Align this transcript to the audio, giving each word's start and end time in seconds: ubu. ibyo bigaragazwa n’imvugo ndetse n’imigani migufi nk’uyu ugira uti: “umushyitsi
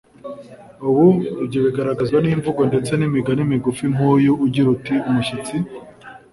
ubu. 0.89 1.07
ibyo 1.43 1.59
bigaragazwa 1.65 2.17
n’imvugo 2.25 2.61
ndetse 2.69 2.91
n’imigani 2.95 3.43
migufi 3.51 3.83
nk’uyu 3.93 4.31
ugira 4.45 4.67
uti: 4.75 4.95
“umushyitsi 5.09 5.55